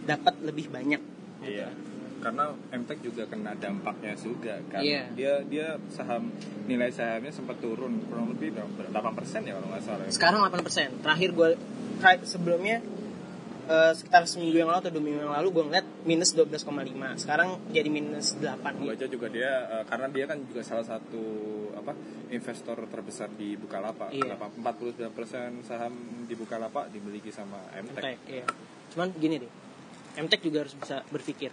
[0.06, 1.68] dapat lebih banyak Iya.
[2.16, 4.82] Karena MTEK juga kena dampaknya juga kan.
[4.82, 5.12] Iya.
[5.14, 6.32] Dia dia saham
[6.66, 8.88] nilai sahamnya sempat turun kurang lebih berapa?
[8.90, 10.04] 8% ya kalau nggak salah.
[10.10, 11.48] sekarang 8% terakhir gue
[12.26, 12.82] sebelumnya
[13.66, 17.48] eh, sekitar seminggu yang lalu atau dua minggu yang lalu gue ngeliat minus 12,5 sekarang
[17.74, 21.24] jadi minus 8 Gue aja juga dia eh, karena dia kan juga salah satu
[21.76, 21.92] apa
[22.30, 24.10] investor terbesar di Bukalapak.
[24.10, 24.34] Iya.
[24.34, 25.94] Kenapa 49% saham
[26.26, 28.02] di Bukalapak dimiliki sama MTEK.
[28.02, 28.46] MTek iya.
[28.94, 29.52] cuman gini deh
[30.16, 31.50] MTek juga harus bisa berpikir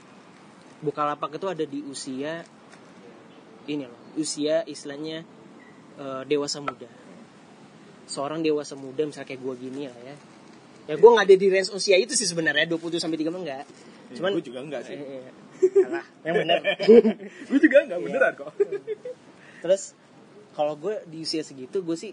[0.84, 2.44] Bukalapak itu ada di usia
[3.68, 5.24] ini loh usia istilahnya
[5.98, 6.90] eh, dewasa muda
[8.08, 10.16] seorang dewasa muda misalnya kayak gue gini lah ya
[10.84, 13.64] ya gue nggak ada di range usia itu sih sebenarnya 20 sampai 30 enggak
[14.14, 14.94] cuman gue juga enggak sih.
[14.94, 15.26] Eh,
[15.64, 16.60] eh, alah, yang bener
[17.50, 18.06] gue juga enggak Iya.
[18.06, 18.52] beneran kok.
[19.64, 19.96] terus
[20.54, 22.12] kalau gue di usia segitu gue sih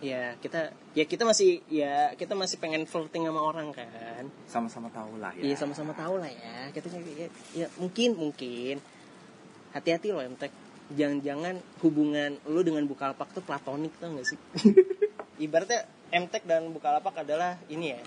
[0.00, 5.20] ya kita ya kita masih ya kita masih pengen flirting sama orang kan Sama-sama tahu
[5.20, 5.44] lah ya.
[5.44, 6.72] Iya sama-sama tahu lah ya.
[6.72, 8.80] Kita ya, ya mungkin mungkin
[9.76, 10.52] hati-hati loh Mtek.
[10.94, 14.38] Jangan-jangan hubungan lu dengan Bukalapak tuh platonik tau gak sih?
[15.36, 18.02] Ibaratnya Mtek dan Bukalapak adalah ini ya.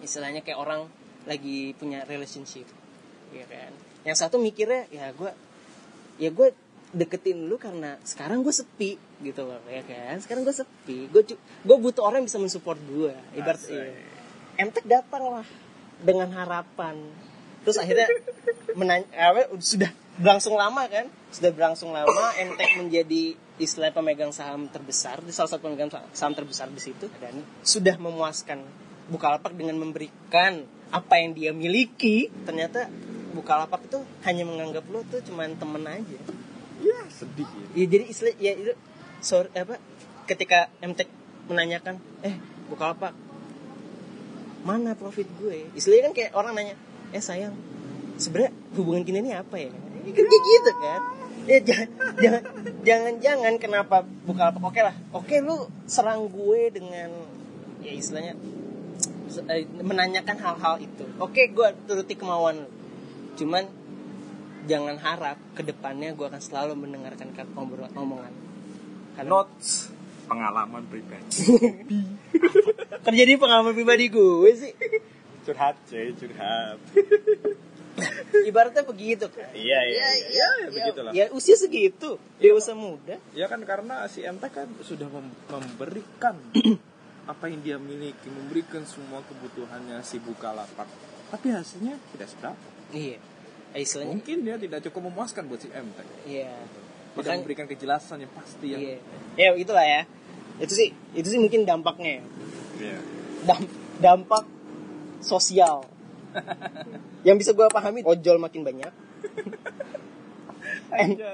[0.00, 0.86] Istilahnya kayak orang
[1.26, 2.70] lagi punya relationship.
[3.34, 3.72] Iya kan?
[4.06, 5.30] Yang satu mikirnya ya gue
[6.22, 6.54] ya gue
[6.94, 11.76] deketin lu karena sekarang gue sepi gitu loh ya kan sekarang gue sepi gue gue
[11.76, 13.92] butuh orang yang bisa mensupport gue ibarat iya.
[14.56, 15.46] Emtek datang lah
[16.00, 16.96] dengan harapan
[17.66, 18.08] terus akhirnya
[18.78, 19.04] menanya
[19.60, 21.06] sudah berlangsung lama kan?
[21.32, 26.68] Sudah berlangsung lama Emtek menjadi istilah pemegang saham terbesar di salah satu pemegang saham terbesar
[26.72, 27.08] di situ.
[27.20, 28.60] Dan sudah memuaskan
[29.06, 32.26] Bukalapak dengan memberikan apa yang dia miliki.
[32.42, 32.90] Ternyata
[33.36, 36.18] Bukalapak itu hanya menganggap lo tuh cuman temen aja.
[36.82, 37.66] Ya sedih ya.
[37.80, 38.72] ya jadi istilah ya itu
[39.24, 39.80] sorry apa
[40.28, 41.08] ketika MTek
[41.48, 43.14] menanyakan eh Bukalapak
[44.66, 45.70] mana profit gue?
[45.78, 46.74] Istilahnya kan kayak orang nanya
[47.14, 47.54] eh sayang
[48.18, 49.70] sebenarnya hubungan kita ini apa ya
[50.12, 51.00] kan kayak gitu kan.
[51.46, 51.88] Ya jangan
[52.18, 52.42] jangan
[52.82, 54.94] jangan jangan kenapa Bukalapak oke lah.
[55.14, 57.10] Oke lu serang gue dengan
[57.82, 58.34] ya istilahnya
[59.46, 61.04] eh, menanyakan hal-hal itu.
[61.22, 62.70] Oke gue turuti kemauan lu.
[63.38, 63.64] Cuman
[64.66, 67.30] jangan harap ke depannya gue akan selalu mendengarkan
[67.94, 68.34] omongan
[69.16, 69.88] karena notes.
[70.26, 71.30] Pengalaman pribadi.
[73.06, 74.74] Terjadi pengalaman pribadi gue sih.
[75.46, 76.82] Curhat cuy curhat
[78.50, 79.48] ibaratnya begitu kan?
[79.56, 80.48] Iya iya iya.
[80.64, 81.12] ya, begitulah.
[81.12, 83.16] ya usia segitu dewasa muda.
[83.32, 86.36] Ya kan karena si MT kan sudah mem- memberikan
[87.32, 90.86] apa yang dia miliki memberikan semua kebutuhannya si Bukalapak.
[91.32, 92.66] Tapi hasilnya tidak seberapa.
[92.94, 93.18] Iya.
[93.74, 96.52] Eh, istilahnya mungkin dia tidak cukup memuaskan buat si MT iya.
[97.16, 98.98] Tidak memberikan kejelasan yang pasti yang iya.
[99.36, 100.04] Ya itulah ya.
[100.60, 102.20] Itu sih itu sih mungkin dampaknya.
[102.20, 102.22] Ya.
[102.76, 102.98] Iya.
[103.48, 104.44] Dam- dampak
[105.24, 105.88] sosial
[107.26, 108.92] yang bisa gue pahami ojol makin banyak.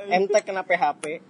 [0.08, 1.20] MT kena PHP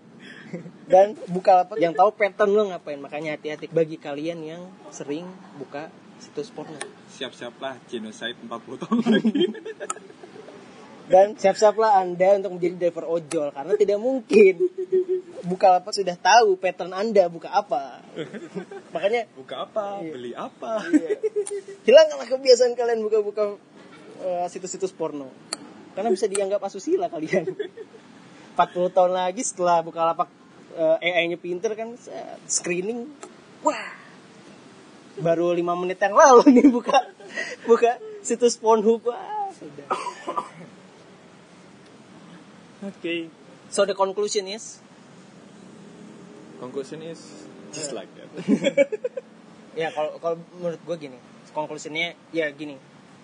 [0.87, 3.01] dan buka lapak yang tahu pattern lo ngapain.
[3.01, 4.62] Makanya hati-hati bagi kalian yang
[4.94, 5.27] sering
[5.59, 5.90] buka
[6.22, 6.79] situs porno.
[7.11, 9.44] Siap-siaplah genocide 40 tahun lagi.
[11.12, 14.55] Dan siap-siaplah anda untuk menjadi driver ojol karena tidak mungkin.
[15.42, 17.98] Buka lapak sudah tahu pattern anda buka apa.
[18.94, 19.98] Makanya buka apa?
[19.98, 20.12] Iya.
[20.14, 20.87] beli apa?
[21.83, 23.59] Hilangkanlah kebiasaan kalian buka-buka
[24.23, 25.29] eh, situs-situs porno.
[25.93, 27.51] Karena bisa dianggap asusila kalian.
[28.53, 30.29] 40 tahun lagi setelah Bukalapak
[30.77, 31.97] eh, AI-nya pinter kan
[32.47, 33.09] screening.
[33.67, 34.01] Wah.
[35.21, 36.97] Baru lima menit yang lalu nih buka
[37.69, 39.05] buka situs Pornhub.
[39.05, 39.87] Wah sudah.
[42.89, 43.29] Oke.
[43.69, 44.81] So the conclusion is?
[46.61, 47.21] Conclusion is
[47.73, 48.29] just like that.
[49.73, 51.19] Ya kalau kalau menurut gue gini.
[51.57, 52.77] Konklusinya ya gini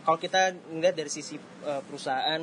[0.08, 1.36] kalau kita ngeliat dari sisi
[1.68, 2.40] eh, perusahaan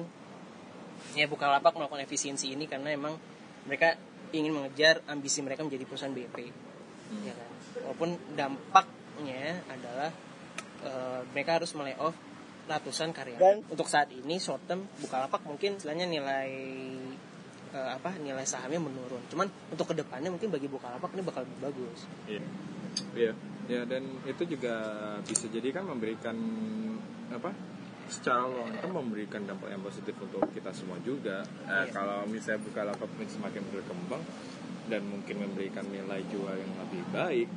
[1.17, 3.17] ya Bukalapak melakukan efisiensi ini karena emang
[3.65, 3.97] mereka
[4.37, 6.37] ingin mengejar ambisi mereka menjadi perusahaan BP
[7.25, 7.49] ya kan?
[7.89, 10.13] Walaupun dampaknya adalah
[10.85, 12.13] eh, mereka harus melay off
[12.69, 16.53] ratusan karyawan dan untuk saat ini short term Bukalapak mungkin istilahnya nilai
[17.73, 19.25] eh, apa nilai sahamnya menurun.
[19.33, 22.05] Cuman untuk ke depannya mungkin bagi Bukalapak ini bakal lebih bagus.
[22.29, 22.45] Iya.
[23.17, 23.33] Iya.
[23.65, 24.77] Ya dan itu juga
[25.25, 26.37] bisa jadi kan memberikan
[27.31, 27.51] apa?
[28.05, 31.41] Secara long term memberikan dampak yang positif untuk kita semua juga.
[31.65, 31.93] Nah, Iya.
[31.93, 34.23] Kalau misalnya Bukalapak ini semakin berkembang
[34.85, 37.47] dan mungkin memberikan nilai jual yang lebih baik,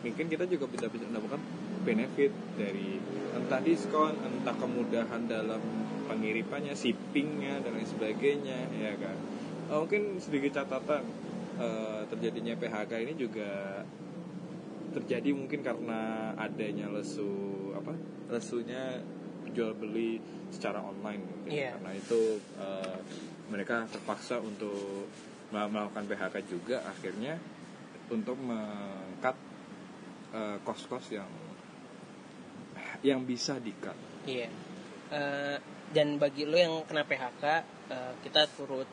[0.00, 1.42] mungkin kita juga bisa bisa mendapatkan
[1.84, 2.96] benefit dari
[3.36, 5.60] entah diskon, entah kemudahan dalam
[6.08, 9.16] pengirimannya, shippingnya dan lain sebagainya, ya kan.
[9.68, 11.04] Eh, mungkin sedikit catatan
[11.60, 13.84] eh, terjadinya PHK ini juga
[14.96, 17.28] terjadi mungkin karena adanya lesu
[17.76, 17.92] apa
[18.32, 19.04] lesunya
[19.50, 20.16] jual beli
[20.48, 21.70] secara online mungkin Iya.
[21.74, 22.20] karena itu
[22.56, 22.98] eh,
[23.46, 25.08] mereka terpaksa untuk
[25.48, 27.36] mel- melakukan PHK juga akhirnya
[28.08, 29.36] untuk mengkat
[30.30, 31.28] eh, kos-kos yang
[33.00, 34.48] yang bisa dikat Iya.
[35.08, 35.56] Eh,
[35.88, 37.44] dan bagi lo yang kena PHK,
[37.88, 38.84] eh, kita turut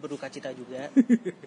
[0.00, 0.88] berduka cita juga.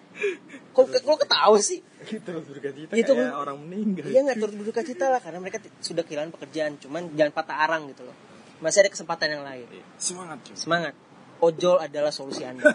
[0.72, 1.82] Kok kok ketawa sih?
[2.00, 5.38] kita harus berkata Itu kayak kan- orang meninggal Iya nggak turut berduka cita lah karena
[5.38, 6.72] mereka sudah kehilangan pekerjaan.
[6.78, 8.16] Cuman jangan patah arang gitu loh.
[8.62, 9.66] Masih ada kesempatan yang lain.
[9.70, 9.84] Iya.
[9.98, 10.54] semangat cuy.
[10.54, 10.94] Semangat.
[11.42, 12.70] Ojol adalah solusi Anda.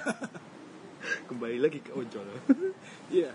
[1.00, 2.28] kembali lagi ke ojol
[3.24, 3.32] iya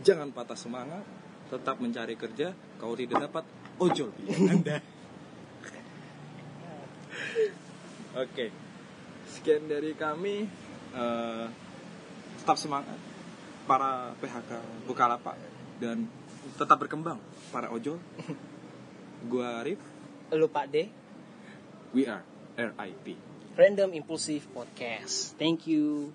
[0.00, 1.04] jangan patah semangat
[1.52, 3.44] tetap mencari kerja kalau tidak dapat
[3.76, 4.80] ojol pilihan anda
[8.24, 8.46] oke
[9.28, 10.48] sekian dari kami
[10.94, 11.46] Eh,
[12.38, 12.94] tetap semangat
[13.66, 15.34] para PHK Bukalapak
[15.82, 16.06] dan
[16.54, 17.18] tetap berkembang
[17.50, 17.98] para ojol
[19.26, 19.82] gua Arif
[20.30, 20.86] Lu Pak D,
[21.94, 22.22] we are
[22.58, 23.14] RIP
[23.56, 25.38] Random Impulsive Podcast.
[25.38, 26.10] Thank you.